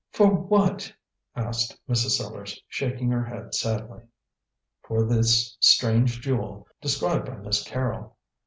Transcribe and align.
"For 0.09 0.33
what?" 0.33 0.91
asked 1.35 1.79
Mrs. 1.87 2.17
Sellars, 2.17 2.59
shaking 2.67 3.11
her 3.11 3.23
head 3.23 3.53
sadly. 3.53 4.01
"For 4.81 5.05
this 5.05 5.55
strange 5.59 6.21
jewel, 6.21 6.65
described 6.81 7.27
by 7.27 7.35
Miss 7.35 7.63
Carrol." 7.63 8.17